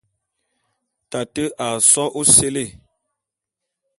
[1.11, 2.65] Tate a só ôséle.